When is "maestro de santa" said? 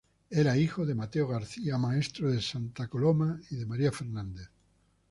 1.77-2.87